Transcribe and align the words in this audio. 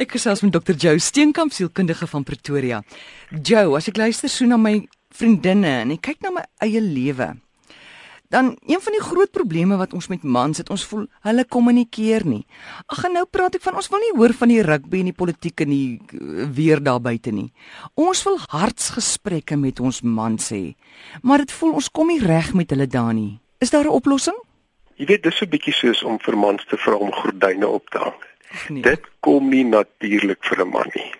Ek 0.00 0.14
gesels 0.16 0.40
met 0.40 0.54
Dr. 0.54 0.72
Joe 0.80 0.96
Steenkamp, 0.96 1.52
sielkundige 1.52 2.06
van 2.08 2.22
Pretoria. 2.24 2.78
Joe, 3.44 3.74
as 3.76 3.90
ek 3.90 3.98
luister 4.00 4.30
so 4.32 4.46
na 4.48 4.56
my 4.56 4.78
vriendinne 5.12 5.68
en 5.82 5.90
ek 5.92 6.00
kyk 6.06 6.22
na 6.24 6.30
my 6.38 6.44
eie 6.64 6.80
lewe, 6.80 7.26
dan 8.32 8.48
een 8.64 8.80
van 8.80 8.96
die 8.96 9.02
groot 9.04 9.28
probleme 9.34 9.76
wat 9.76 9.92
ons 9.92 10.08
met 10.08 10.24
mans 10.24 10.62
het, 10.62 10.72
ons 10.72 10.86
voel 10.88 11.04
hulle 11.26 11.44
kommunikeer 11.44 12.24
nie. 12.24 12.46
Ag 12.88 13.02
nou 13.12 13.26
praat 13.28 13.58
ek 13.58 13.66
van 13.66 13.76
ons 13.76 13.90
wil 13.92 14.00
nie 14.00 14.14
hoor 14.16 14.32
van 14.40 14.54
die 14.54 14.62
rugby 14.64 15.02
en 15.02 15.10
die 15.10 15.18
politiek 15.20 15.66
en 15.66 15.74
die 15.74 16.00
eh, 16.00 16.48
weer 16.48 16.80
daar 16.80 17.02
buite 17.04 17.34
nie. 17.36 17.50
Ons 18.00 18.24
wil 18.24 18.40
hartsgesprekke 18.54 19.60
met 19.60 19.84
ons 19.84 20.00
mans 20.00 20.48
hê. 20.54 20.78
Maar 21.20 21.44
dit 21.44 21.52
voel 21.60 21.76
ons 21.82 21.92
kom 21.92 22.08
nie 22.08 22.22
reg 22.24 22.54
met 22.56 22.72
hulle 22.72 22.88
daar 22.88 23.12
nie. 23.12 23.36
Is 23.60 23.76
daar 23.76 23.84
'n 23.84 23.92
oplossing? 24.00 24.40
Jy 24.96 25.12
weet 25.12 25.28
dis 25.28 25.42
'n 25.44 25.52
bietjie 25.52 25.76
soos 25.76 26.02
om 26.02 26.16
vir 26.16 26.38
mans 26.38 26.64
te 26.64 26.80
vra 26.80 26.96
om 26.96 27.12
gordyne 27.12 27.68
op 27.68 27.84
te 27.90 27.98
hang. 27.98 28.29
Nee. 28.68 28.82
Dit 28.82 29.00
kom 29.20 29.48
nie 29.48 29.64
natuurlik 29.64 30.44
vir 30.44 30.64
'n 30.64 30.68
man 30.68 30.90
nie. 30.94 31.12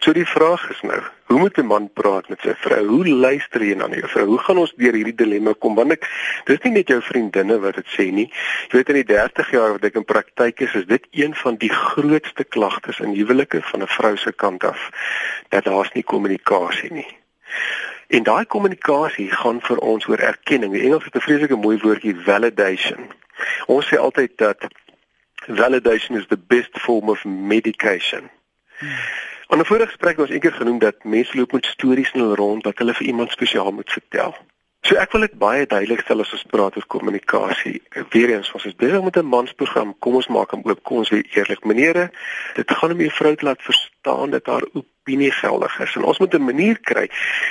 So 0.00 0.12
die 0.12 0.26
vraag 0.26 0.70
is 0.70 0.80
nou, 0.82 1.00
hoe 1.26 1.38
moet 1.38 1.58
'n 1.58 1.66
man 1.66 1.90
praat 1.92 2.28
met 2.28 2.40
sy 2.40 2.54
vrou? 2.54 2.86
Hoe 2.86 3.08
luister 3.08 3.62
jy 3.62 3.74
na 3.74 3.88
jou 3.88 4.08
vrou? 4.08 4.26
Hoe 4.26 4.38
gaan 4.38 4.58
ons 4.58 4.72
deur 4.76 4.92
hierdie 4.92 5.14
dilemma 5.14 5.52
kom? 5.58 5.74
Want 5.74 5.92
ek 5.92 6.06
dis 6.44 6.60
nie 6.62 6.72
net 6.72 6.88
jou 6.88 7.00
vriendinne 7.02 7.58
wat 7.60 7.74
dit 7.74 7.86
sê 7.86 8.10
nie. 8.12 8.32
Jy 8.68 8.78
weet 8.78 8.88
in 8.88 8.94
die 8.94 9.04
30 9.04 9.50
jaar 9.50 9.72
wat 9.72 9.84
ek 9.84 9.94
in 9.94 10.04
praktyk 10.04 10.60
is, 10.60 10.74
is 10.74 10.86
dit 10.86 11.06
een 11.10 11.34
van 11.34 11.56
die 11.56 11.72
grootste 11.72 12.44
klagtes 12.44 13.00
in 13.00 13.14
huwelike 13.14 13.62
van 13.62 13.82
'n 13.82 13.86
vrou 13.86 14.16
se 14.16 14.32
kant 14.32 14.64
af 14.64 14.90
dat 15.48 15.64
daar's 15.64 15.92
nie 15.92 16.04
kommunikasie 16.04 16.92
nie. 16.92 17.16
En 18.08 18.22
daai 18.22 18.44
kommunikasie 18.44 19.30
gaan 19.30 19.60
vir 19.60 19.78
ons 19.78 20.06
oor 20.06 20.18
erkenning. 20.18 20.72
Die 20.72 20.82
Engels 20.82 21.04
het 21.04 21.14
'n 21.14 21.20
vreeslike 21.20 21.56
mooi 21.56 21.78
woordjie 21.78 22.16
validation. 22.24 23.10
Ons 23.66 23.86
sê 23.86 23.98
altyd 23.98 24.30
dat 24.36 24.66
validation 25.46 26.16
is 26.16 26.26
the 26.28 26.36
best 26.36 26.78
form 26.78 27.08
of 27.08 27.24
medication. 27.24 28.30
In 29.48 29.58
'n 29.58 29.64
vorige 29.64 29.86
gesprek 29.86 30.16
was 30.16 30.30
eendag 30.30 30.56
genoem 30.56 30.78
dat 30.78 31.04
mense 31.04 31.36
loop 31.36 31.52
met 31.52 31.66
stories 31.66 32.12
in 32.12 32.20
hulle 32.20 32.34
rond 32.34 32.64
wat 32.64 32.78
hulle 32.78 32.94
vir 32.94 33.06
iemand 33.06 33.30
spesiaal 33.30 33.72
moet 33.72 33.92
vertel. 33.92 34.36
So 34.86 34.94
ek 35.02 35.16
wil 35.16 35.24
dit 35.24 35.32
baie 35.34 35.64
duidelik 35.66 36.04
stel 36.04 36.22
as 36.22 36.30
ons 36.36 36.44
praat 36.46 36.76
oor 36.78 36.84
kommunikasie. 36.94 37.80
Weereens 38.12 38.52
ons 38.54 38.68
is 38.68 38.76
besig 38.78 39.02
met 39.02 39.16
'n 39.18 39.26
mansprogram. 39.26 39.96
Kom 39.98 40.14
ons 40.14 40.28
maak 40.30 40.52
hom 40.54 40.62
oop. 40.62 40.82
Kom 40.84 40.98
ons 40.98 41.10
wees 41.10 41.26
eerlik. 41.34 41.64
Menere, 41.64 42.12
dit 42.54 42.70
gaan 42.70 42.92
om 42.92 43.00
'n 43.00 43.10
vrou 43.10 43.34
te 43.34 43.44
laat 43.44 43.62
verstaan 43.62 44.30
dat 44.30 44.46
haar 44.46 44.62
opinie 44.74 45.32
geldig 45.32 45.80
is. 45.80 45.96
En 45.96 46.04
ons 46.04 46.18
moet 46.18 46.34
'n 46.34 46.44
manier 46.44 46.78
kry 46.78 47.10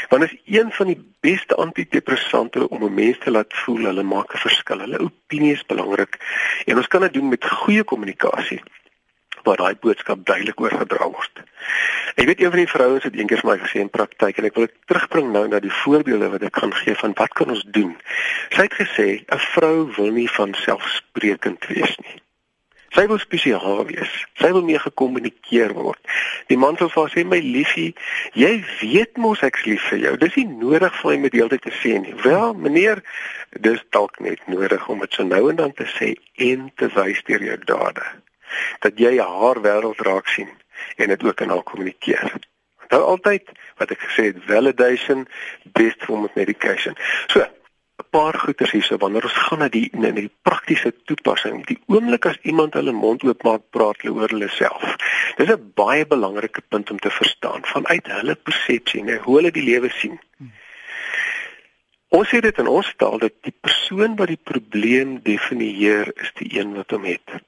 want 0.09 0.21
dit 0.21 0.31
is 0.31 0.57
een 0.59 0.71
van 0.71 0.87
die 0.87 1.01
beste 1.19 1.55
antidepressante 1.55 2.69
om 2.69 2.83
'n 2.83 2.93
mens 2.93 3.17
te 3.19 3.31
laat 3.31 3.53
voel 3.53 3.83
hulle 3.83 4.03
maak 4.03 4.33
'n 4.33 4.37
verskil. 4.37 4.79
Hulle 4.79 4.99
opinie 4.99 5.53
is 5.53 5.65
belangrik. 5.65 6.17
En 6.65 6.77
ons 6.77 6.87
kan 6.87 7.01
dit 7.01 7.13
doen 7.13 7.29
met 7.29 7.45
goeie 7.45 7.83
kommunikasie 7.83 8.61
waar 9.45 9.61
daai 9.61 9.75
boodskap 9.81 10.25
duidelik 10.25 10.59
oorgedra 10.61 11.09
word. 11.09 11.43
Ek 12.15 12.25
weet 12.25 12.41
een 12.41 12.51
van 12.53 12.61
die 12.61 12.69
vrouens 12.71 13.03
het 13.03 13.15
eendag 13.15 13.41
vir 13.43 13.49
my 13.51 13.57
gesê 13.61 13.81
in 13.83 13.89
praktyk 13.93 14.37
en 14.39 14.49
ek 14.49 14.57
wil 14.57 14.67
dit 14.67 14.75
terugbring 14.89 15.31
nou 15.33 15.45
na 15.51 15.59
die 15.63 15.73
voorbeelde 15.83 16.29
wat 16.33 16.45
ek 16.47 16.61
gaan 16.61 16.75
gee 16.81 16.95
van 17.01 17.15
wat 17.19 17.33
kan 17.37 17.51
ons 17.53 17.65
doen. 17.77 17.95
Sy 18.55 18.67
het 18.67 18.77
gesê 18.81 19.07
'n 19.25 19.41
vrou 19.53 19.91
wil 19.97 20.11
nie 20.19 20.29
van 20.37 20.53
selfsprekend 20.65 21.67
wees 21.67 21.97
nie. 22.05 22.21
Sy 22.95 23.07
wil 23.11 23.19
spesiaal 23.19 23.85
wees. 23.85 24.11
Sy 24.39 24.51
wil 24.55 24.63
mee 24.63 24.79
gekommunikeer 24.79 25.73
word. 25.75 25.99
Die 26.47 26.57
man 26.57 26.77
sou 26.77 26.87
vir 26.89 27.01
haar 27.01 27.11
sê 27.11 27.25
my 27.27 27.39
liefie, 27.43 27.93
jy 28.33 28.63
weet 28.79 29.17
mos 29.17 29.41
ek's 29.43 29.65
lief 29.65 29.83
vir 29.89 29.99
jou. 29.99 30.17
Dis 30.17 30.35
nie 30.35 30.47
nodig 30.47 30.95
vir 31.01 31.11
my 31.11 31.17
met 31.25 31.35
deeltyd 31.35 31.61
te 31.61 31.73
sê 31.81 31.99
nie. 31.99 32.15
Wel, 32.23 32.53
meneer, 32.53 33.03
dis 33.59 33.83
dalk 33.89 34.19
net 34.19 34.47
nodig 34.47 34.87
om 34.87 35.03
dit 35.03 35.13
so 35.13 35.23
nou 35.23 35.49
en 35.49 35.55
dan 35.55 35.73
te 35.73 35.87
sê 35.97 36.15
en 36.35 36.71
te 36.75 36.87
wys 36.95 37.19
deur 37.27 37.43
jou 37.43 37.57
dade 37.65 38.05
dat 38.79 38.99
jy 38.99 39.17
haar 39.17 39.61
wêreld 39.61 40.01
raak 40.07 40.27
sien 40.27 40.49
en 40.95 41.07
dit 41.07 41.23
ook 41.23 41.41
in 41.41 41.49
haar 41.49 41.63
kommunikeer. 41.63 42.33
Nou 42.89 43.01
altyd 43.01 43.51
wat 43.79 43.91
ek 43.91 44.01
gesê 44.07 44.29
het, 44.31 44.41
validation 44.47 45.27
best 45.77 46.03
form 46.05 46.25
of 46.27 46.35
medication. 46.35 46.95
So 47.27 47.41
'n 47.41 48.09
paar 48.11 48.35
goeters 48.39 48.71
hierso 48.71 48.97
wanneer 48.97 49.23
ons 49.23 49.39
gaan 49.47 49.59
na 49.59 49.69
die 49.69 49.89
na 49.93 50.11
die 50.11 50.29
praktiese 50.41 50.91
toepassing. 51.09 51.65
Die 51.65 51.79
oomblik 51.87 52.25
as 52.25 52.39
iemand 52.41 52.73
hulle 52.73 52.91
mond 52.91 53.23
oopmaak, 53.23 53.61
praat 53.69 54.01
hulle 54.01 54.15
oor 54.15 54.29
hulle 54.35 54.49
self. 54.49 54.83
Dis 55.37 55.49
'n 55.49 55.71
baie 55.75 56.05
belangrike 56.05 56.61
punt 56.61 56.91
om 56.91 56.99
te 56.99 57.09
verstaan 57.09 57.63
vanuit 57.63 58.07
hulle 58.07 58.35
persepsie, 58.35 59.03
nee, 59.03 59.17
hoe 59.17 59.35
hulle 59.37 59.51
die 59.51 59.63
lewe 59.63 59.89
sien. 59.89 60.19
Ons 62.09 62.29
sê 62.29 62.39
dit 62.39 62.57
in 62.57 62.67
ons 62.67 62.93
taal 62.97 63.17
dat 63.19 63.33
die 63.41 63.55
persoon 63.67 64.15
wat 64.15 64.27
die 64.27 64.43
probleem 64.51 65.19
definieer 65.23 66.11
is 66.15 66.31
die 66.39 66.59
een 66.59 66.75
wat 66.75 66.91
hom 66.91 67.03
het. 67.03 67.39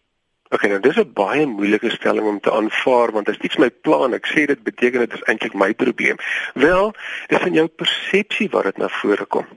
Ok, 0.49 0.63
nou 0.71 0.79
dis 0.79 0.95
'n 0.95 1.13
baie 1.13 1.45
moeilike 1.45 1.89
stelling 1.89 2.27
om 2.27 2.39
te 2.39 2.51
aanvaar 2.51 3.11
want 3.11 3.29
as 3.29 3.37
iets 3.37 3.57
my 3.57 3.69
plan, 3.69 4.13
ek 4.13 4.27
sê 4.27 4.45
dit 4.45 4.63
beteken 4.63 4.99
dit 4.99 5.13
is 5.13 5.23
eintlik 5.23 5.53
my 5.53 5.73
probleem. 5.73 6.17
Wel, 6.53 6.93
dis 7.27 7.45
in 7.45 7.53
jou 7.53 7.67
persepsie 7.67 8.49
wat 8.49 8.63
dit 8.63 8.77
na 8.77 8.87
vore 8.87 9.25
kom. 9.25 9.47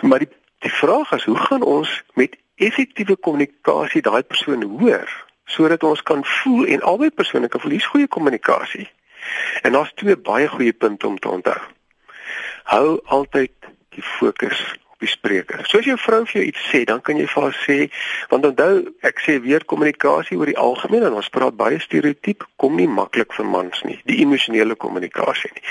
Maar 0.00 0.18
die 0.18 0.28
die 0.64 0.72
vraag 0.72 1.12
is, 1.12 1.24
hoe 1.24 1.36
gaan 1.36 1.62
ons 1.62 2.02
met 2.14 2.36
effektiewe 2.56 3.16
kommunikasie 3.16 4.02
daai 4.02 4.22
persoon 4.22 4.62
hoor 4.62 5.10
sodat 5.44 5.82
ons 5.84 6.02
kan 6.02 6.24
voel 6.24 6.66
en 6.66 6.80
albei 6.80 7.10
persone 7.10 7.48
kan 7.48 7.60
voel 7.60 7.76
hier's 7.76 7.86
goeie 7.92 8.08
kommunikasie. 8.08 8.88
En 9.62 9.72
daar's 9.72 9.92
twee 9.94 10.16
baie 10.16 10.48
goeie 10.48 10.72
punte 10.72 11.06
om 11.06 11.18
te 11.18 11.28
onthou. 11.28 11.60
Hou 12.64 13.00
altyd 13.04 13.52
die 13.88 14.02
fokus 14.02 14.62
die 15.02 15.10
spreker. 15.10 15.64
So 15.68 15.78
as 15.78 15.88
jou 15.88 15.96
vrou 16.00 16.22
vir 16.24 16.40
jou 16.40 16.44
iets 16.48 16.64
sê, 16.70 16.84
dan 16.88 17.00
kan 17.04 17.18
jy 17.18 17.26
vir 17.30 17.42
haar 17.42 17.56
sê, 17.64 17.78
want 18.30 18.46
onthou, 18.48 18.80
ek 19.06 19.22
sê 19.24 19.38
weer 19.42 19.64
kommunikasie 19.70 20.38
oor 20.38 20.50
die 20.50 20.58
algemeen 20.60 21.06
en 21.08 21.18
ons 21.18 21.30
praat 21.34 21.56
baie 21.58 21.80
stereotiep, 21.82 22.46
kom 22.60 22.76
nie 22.78 22.88
maklik 22.88 23.34
vir 23.36 23.48
mans 23.48 23.82
nie, 23.88 23.98
die 24.10 24.20
emosionele 24.24 24.76
kommunikasie 24.78 25.50
nie. 25.54 25.64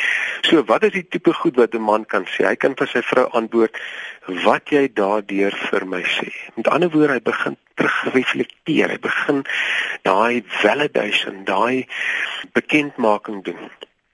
So 0.50 0.64
wat 0.70 0.88
is 0.90 0.96
die 0.98 1.06
tipe 1.08 1.34
goed 1.34 1.58
wat 1.58 1.76
'n 1.76 1.82
man 1.82 2.06
kan 2.06 2.26
sê? 2.26 2.48
Hy 2.48 2.56
kan 2.56 2.76
vir 2.76 2.88
sy 2.88 3.02
vrou 3.02 3.30
antwoord 3.34 3.78
wat 4.44 4.72
jy 4.72 4.88
daardeur 4.94 5.52
vir 5.70 5.86
my 5.86 6.04
sê. 6.04 6.32
Met 6.56 6.68
ander 6.68 6.90
woorde, 6.90 7.14
hy 7.14 7.20
begin 7.20 7.58
terugreflekteer, 7.76 8.90
hy 8.90 8.98
begin 8.98 9.44
daai 10.04 10.44
validation, 10.62 11.44
daai 11.46 11.88
bekendmaking 12.54 13.44
doen. 13.44 13.70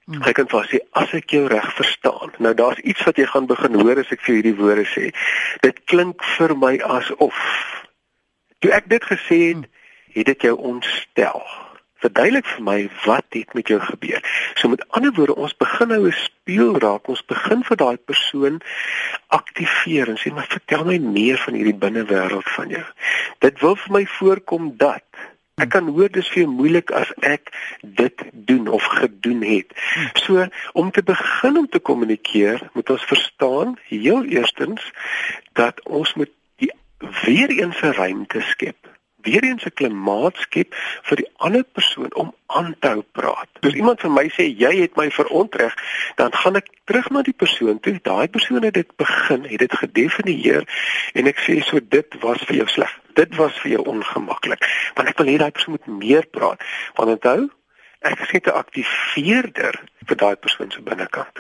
Hmm. 0.10 0.24
Ek 0.26 0.40
kan 0.40 0.48
vir 0.50 0.66
sê 0.66 0.80
as 0.98 1.12
ek 1.14 1.36
jou 1.36 1.44
reg 1.52 1.68
verstaan. 1.78 2.32
Nou 2.42 2.56
daar's 2.58 2.82
iets 2.82 3.04
wat 3.06 3.20
jy 3.22 3.28
gaan 3.30 3.46
begin 3.46 3.76
hoor 3.78 4.00
as 4.02 4.10
ek 4.16 4.24
vir 4.26 4.40
hierdie 4.40 4.58
woorde 4.58 4.86
sê. 4.90 5.12
Dit 5.62 5.84
klink 5.86 6.24
vir 6.38 6.56
my 6.58 6.80
asof 6.82 7.38
toe 8.60 8.72
ek 8.74 8.90
dit 8.90 9.06
gesê 9.06 9.38
het, 9.52 9.62
hmm. 9.62 10.16
het 10.18 10.32
dit 10.34 10.48
jou 10.50 10.56
ontstel. 10.72 11.44
Verduidelik 12.00 12.48
vir 12.48 12.64
my 12.64 12.78
wat 13.06 13.38
het 13.38 13.54
met 13.54 13.70
jou 13.70 13.78
gebeur. 13.84 14.24
So 14.56 14.72
met 14.72 14.82
ander 14.96 15.14
woorde, 15.14 15.36
ons 15.36 15.56
begin 15.62 15.94
nou 15.94 16.08
'n 16.08 16.16
speel 16.16 16.80
raak. 16.80 17.08
Ons 17.08 17.26
begin 17.26 17.64
vir 17.64 17.78
daai 17.78 17.98
persoon 17.98 18.62
aktiveer 19.28 20.10
en 20.10 20.18
sê 20.18 20.34
maar 20.34 20.50
vertel 20.50 20.86
my 20.86 20.98
meer 20.98 21.38
van 21.38 21.54
hierdie 21.54 21.76
binnewêreld 21.86 22.50
van 22.56 22.70
jou. 22.70 22.86
Dit 23.40 23.60
wil 23.60 23.76
vir 23.76 23.92
my 23.92 24.06
voorkom 24.06 24.74
dat 24.78 25.09
Ek 25.60 25.70
kan 25.76 25.88
hoor 25.88 26.12
dis 26.12 26.30
vir 26.34 26.44
jou 26.44 26.52
moeilik 26.52 26.92
as 26.96 27.12
ek 27.26 27.54
dit 27.82 28.26
doen 28.34 28.68
of 28.68 28.84
gedoen 29.00 29.42
het. 29.46 29.74
So 30.24 30.48
om 30.74 30.92
te 30.92 31.04
begin 31.04 31.58
om 31.58 31.70
te 31.70 31.80
kommunikeer, 31.80 32.70
moet 32.74 32.90
ons 32.90 33.10
verstaan 33.12 33.78
heel 33.90 34.24
eerstens 34.26 34.92
dat 35.54 35.84
ons 35.86 36.14
moet 36.14 36.32
die 36.64 36.72
weer 37.24 37.50
eens 37.50 37.82
'n 37.82 37.98
ruimte 38.02 38.42
skep 38.42 38.90
weer 39.22 39.44
eens 39.44 39.66
'n 39.66 39.74
klimaat 39.74 40.36
skep 40.38 40.76
vir 41.02 41.18
die 41.18 41.30
ander 41.36 41.64
persoon 41.64 42.16
om 42.16 42.34
aan 42.46 42.76
te 42.80 42.88
hou 42.88 43.04
praat. 43.12 43.50
As 43.60 43.74
iemand 43.74 44.02
vir 44.02 44.12
my 44.12 44.30
sê 44.30 44.44
jy 44.58 44.82
het 44.82 44.96
my 44.96 45.12
verontreg, 45.12 45.74
dan 46.16 46.34
gaan 46.34 46.56
ek 46.56 46.70
terug 46.84 47.10
na 47.10 47.22
die 47.22 47.34
persoon 47.34 47.80
toe. 47.80 48.00
Daai 48.02 48.28
persoon 48.28 48.64
het 48.64 48.74
dit 48.74 48.96
begin, 48.96 49.44
het 49.44 49.60
dit 49.60 49.74
gedefinieer 49.74 50.64
en 51.14 51.28
ek 51.28 51.40
sê 51.40 51.62
so 51.64 51.80
dit 51.90 52.16
was 52.20 52.42
vir 52.44 52.56
jou 52.56 52.68
sleg. 52.68 53.00
Dit 53.20 53.36
was 53.36 53.56
vir 53.64 53.76
jou 53.76 53.86
ongemaklik. 53.94 54.64
Want 54.96 55.12
ek 55.12 55.18
wil 55.20 55.32
hê 55.32 55.38
daai 55.42 55.52
persoon 55.56 55.76
moet 55.78 55.90
meer 56.04 56.28
praat. 56.28 56.64
Want 56.98 57.16
onthou, 57.18 57.50
ek 58.08 58.24
is 58.26 58.32
net 58.36 58.48
'n 58.48 58.60
aktiveerder 58.64 59.76
vir 60.08 60.18
daai 60.24 60.36
persoon 60.36 60.72
se 60.72 60.82
binnekant. 60.82 61.36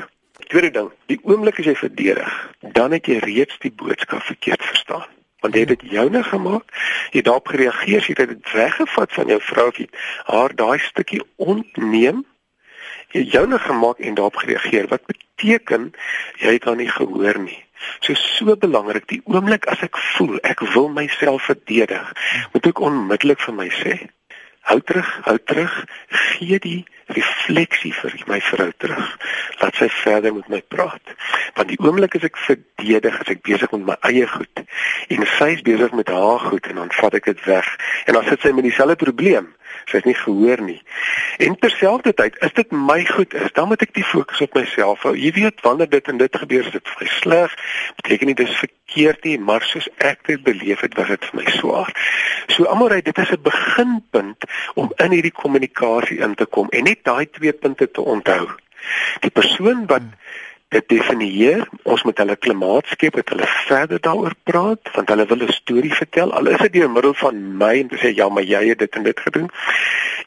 Tweede 0.49 0.71
ding, 0.71 0.91
die 1.07 1.19
oomblik 1.23 1.59
as 1.59 1.65
jy 1.65 1.75
verdedig, 1.75 2.33
dan 2.73 2.91
het 2.91 3.05
jy 3.05 3.17
reeds 3.23 3.57
die 3.59 3.71
boodskap 3.71 4.23
verkeerd 4.23 4.63
verstaan 4.63 5.07
want 5.39 5.55
jy 5.55 5.63
het 5.63 5.71
dit 5.75 5.91
joune 5.91 6.23
gemaak 6.23 6.73
jy 7.15 7.21
daarop 7.23 7.47
gereageer 7.47 8.03
jy 8.03 8.15
het 8.17 8.33
dit 8.33 8.51
weggevat 8.53 9.13
van 9.15 9.31
jou 9.33 9.39
vrou 9.51 9.69
jy 9.77 9.87
haar 10.27 10.55
daai 10.55 10.79
stukkie 10.83 11.21
ontneem 11.37 12.25
jy 13.15 13.23
joune 13.35 13.59
gemaak 13.59 14.03
en 14.03 14.19
daarop 14.19 14.41
gereageer 14.43 14.89
wat 14.91 15.05
beteken 15.07 15.91
jy 16.43 16.57
het 16.57 16.67
haar 16.67 16.79
nie 16.79 16.91
gehoor 16.91 17.39
nie 17.45 17.61
so 17.99 18.13
so 18.13 18.55
belangrik 18.55 19.07
die 19.11 19.21
oomblik 19.25 19.67
as 19.71 19.83
ek 19.87 19.97
voel 20.13 20.39
ek 20.43 20.63
wil 20.75 20.89
myself 20.93 21.49
verdedig 21.51 22.13
moet 22.53 22.71
ek 22.71 22.85
onmiddellik 22.91 23.43
vir 23.47 23.59
my 23.61 23.69
sê 23.81 23.97
hou 24.71 24.79
terug 24.91 25.11
hou 25.27 25.37
terug 25.51 25.75
gee 26.23 26.59
die 26.63 26.79
refleksie 27.09 27.91
vir 27.93 28.15
my 28.29 28.39
vrou 28.51 28.69
terug. 28.77 29.05
Laat 29.61 29.77
sy 29.79 29.89
verder 30.03 30.33
met 30.35 30.49
my 30.51 30.61
praat. 30.73 31.13
Want 31.57 31.71
die 31.71 31.79
oomblik 31.81 32.15
as 32.19 32.27
ek 32.27 32.37
verdedig, 32.45 33.15
as 33.21 33.31
ek 33.33 33.41
besig 33.47 33.71
met 33.73 33.87
my 33.91 33.97
eie 34.09 34.27
goed 34.29 34.63
en 35.09 35.25
sy 35.37 35.49
is 35.55 35.63
besig 35.65 35.93
met 35.97 36.11
haar 36.13 36.43
goed 36.45 36.67
en 36.69 36.83
dan 36.83 36.91
vat 36.99 37.15
ek 37.17 37.31
dit 37.31 37.45
weg 37.49 37.69
en 38.05 38.17
dan 38.17 38.27
sit 38.29 38.45
sy 38.45 38.53
met 38.53 38.67
dieselfde 38.67 38.99
probleem. 39.01 39.49
Sy 39.89 40.00
het 40.00 40.06
nie 40.06 40.16
gehoor 40.18 40.62
nie. 40.62 40.80
En 41.38 41.57
terselfdertyd, 41.60 42.38
is 42.45 42.54
dit 42.54 42.71
my 42.71 43.06
goed 43.06 43.33
is, 43.33 43.51
dan 43.57 43.68
moet 43.68 43.81
ek 43.86 43.94
die 43.98 44.06
fokus 44.06 44.42
op 44.45 44.54
myself 44.57 45.04
hou. 45.07 45.16
Jy 45.18 45.31
weet 45.38 45.62
wanneer 45.66 45.89
dit 45.89 46.12
en 46.12 46.21
dit 46.21 46.39
gebeur, 46.44 46.66
is 46.66 46.75
dit 46.75 46.94
vir 46.94 47.04
my 47.04 47.10
sleg. 47.16 47.56
Beteken 48.01 48.31
nie 48.31 48.38
dis 48.39 48.57
verkeerd 48.62 49.24
nie, 49.27 49.38
maar 49.39 49.66
soos 49.66 49.89
ek 49.98 50.25
dit 50.27 50.44
beleef 50.44 50.83
het, 50.86 50.98
was 51.00 51.12
dit 51.13 51.30
vir 51.30 51.42
my 51.42 51.48
swaar. 51.57 51.94
So 52.54 52.88
ry, 52.89 53.01
dit 53.01 53.18
is 53.18 53.31
'n 53.31 53.42
beginpunt 53.42 54.44
om 54.75 54.92
in 54.98 55.12
hierdie 55.12 55.36
kommunikasie 55.36 56.19
in 56.19 56.36
te 56.36 56.45
kom 56.45 56.69
en 56.69 56.83
net 56.83 57.04
daai 57.04 57.30
twee 57.30 57.54
punte 57.54 57.92
te 57.92 58.01
onthou. 58.01 58.50
Die 59.21 59.31
persoon 59.31 59.86
wat 59.86 60.01
hmm 60.01 60.48
dit 60.69 60.89
definieer. 60.89 61.66
Ons 61.83 62.04
moet 62.06 62.18
hulle 62.21 62.36
klimaat 62.36 62.89
skep, 62.94 63.18
dat 63.19 63.33
hulle 63.33 63.48
verder 63.68 64.01
daaroor 64.06 64.36
praat, 64.44 64.92
want 64.95 65.10
hulle 65.10 65.25
wil 65.31 65.44
'n 65.48 65.56
storie 65.56 65.94
vertel. 65.94 66.33
Al 66.33 66.48
is 66.54 66.62
dit 66.66 66.74
deur 66.74 66.89
middel 66.89 67.13
van 67.13 67.57
my 67.57 67.80
om 67.81 67.89
te 67.89 67.98
sê 67.98 68.13
ja, 68.16 68.30
maar 68.30 68.44
jy 68.44 68.68
het 68.68 68.80
dit 68.80 68.95
en 68.95 69.04
dit 69.04 69.19
gedoen. 69.19 69.50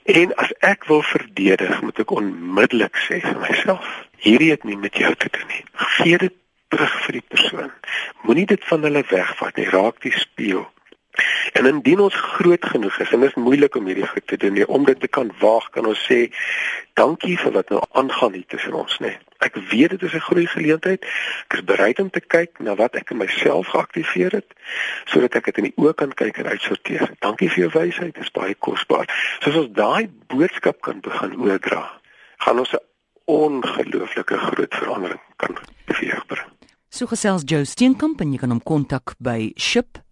En 0.03 0.35
as 0.35 0.53
ek 0.59 0.85
wil 0.85 1.03
verdedig, 1.03 1.81
moet 1.83 1.99
ek 1.99 2.11
onmiddellik 2.11 2.97
sê 2.97 3.21
vir 3.21 3.39
myself, 3.39 3.87
hierdie 4.19 4.50
het 4.50 4.65
nie 4.65 4.77
met 4.77 4.97
jou 4.97 5.15
te 5.15 5.29
doen 5.31 5.49
nie. 5.49 5.65
Gee 5.73 6.19
dit 6.19 6.35
terug 6.69 6.94
vir 7.05 7.12
die 7.12 7.27
persoon. 7.29 7.73
Moenie 8.23 8.47
dit 8.47 8.65
van 8.65 8.83
hulle 8.83 9.05
wegvat 9.09 9.56
nie. 9.56 9.69
Raak 9.69 10.00
die 10.00 10.15
spieël. 10.17 10.67
En 11.53 11.67
indien 11.67 12.00
ons 12.00 12.15
groot 12.15 12.65
genoeg 12.65 12.99
is 13.05 13.11
en 13.12 13.21
dit 13.21 13.29
is 13.29 13.43
moeilik 13.47 13.75
om 13.77 13.87
hierdie 13.87 14.06
goed 14.09 14.27
te 14.27 14.37
doen 14.37 14.55
nie, 14.56 14.67
om 14.67 14.85
dit 14.89 15.00
te 15.00 15.09
kan 15.09 15.29
waag, 15.41 15.69
kan 15.75 15.87
ons 15.87 16.05
sê 16.09 16.31
dankie 16.99 17.37
vir 17.39 17.53
wat 17.53 17.69
nou 17.75 17.83
aangaan 18.00 18.33
hier 18.33 18.49
tussen 18.49 18.79
ons, 18.79 18.97
nee. 19.05 19.19
Ek 19.43 19.56
weet 19.71 19.91
dit 19.91 20.03
is 20.03 20.15
'n 20.15 20.27
groei 20.29 20.47
geleentheid. 20.47 21.05
Ek 21.49 21.53
is 21.59 21.65
bereid 21.65 21.99
om 21.99 22.11
te 22.11 22.21
kyk 22.21 22.59
na 22.59 22.75
wat 22.75 22.94
ek 22.94 23.11
in 23.11 23.17
myself 23.17 23.67
geaktiveer 23.67 24.33
het 24.33 24.50
sodat 25.05 25.35
ek 25.35 25.44
dit 25.44 25.56
in 25.59 25.65
die 25.65 25.77
oë 25.77 25.94
kan 25.94 26.15
kyk 26.15 26.37
en 26.39 26.47
uitsorteer. 26.47 27.11
Dankie 27.19 27.50
vir 27.50 27.59
jou 27.59 27.71
wysheid, 27.75 28.15
dit 28.15 28.23
is 28.23 28.31
baie 28.31 28.55
kosbaar. 28.55 29.06
Soos 29.41 29.56
ons 29.56 29.73
daai 29.73 30.11
boodskap 30.27 30.81
kan 30.81 31.00
begin 31.00 31.37
oordra, 31.37 32.00
gaan 32.39 32.59
ons 32.59 32.73
'n 32.73 32.79
ongelooflike 33.25 34.37
groot 34.39 34.75
verandering 34.75 35.21
kan 35.37 35.56
beweegbring. 35.85 36.49
So 36.89 37.06
gesels 37.06 37.43
Joe 37.44 37.65
Steenkamp 37.65 38.21
en 38.21 38.33
jy 38.33 38.39
kan 38.39 38.50
hom 38.50 38.62
kontak 38.62 39.15
by 39.19 39.53
ship.org.za 39.56 40.03